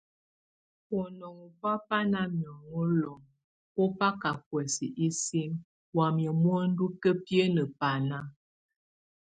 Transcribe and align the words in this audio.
Bonɔŋ 0.89 1.35
o 1.45 1.49
bʼ 1.59 1.71
ó 1.95 1.99
na 2.11 2.21
miaŋó 2.37 2.81
lom, 3.01 3.21
bó 3.73 3.83
baka 3.99 4.29
buɛs 4.45 4.75
isim 5.07 5.51
wamía 5.97 6.31
muendu 6.41 6.85
kabiene 7.01 7.63
baná. 7.79 8.17